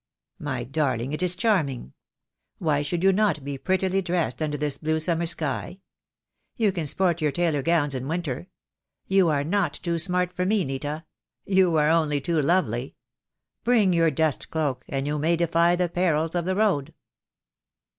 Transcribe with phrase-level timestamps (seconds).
[0.39, 1.93] "My darling, it is charming.
[2.57, 5.79] Why should you not be prettily dressed under this blue summer sky?
[6.55, 8.47] You can sport your tailor gowns in winter.
[9.05, 11.05] You are not too smart for me, Nita.
[11.45, 12.95] You are only too lovely.
[13.63, 16.95] Bring your dust cloak, and you may defy the perils of the road."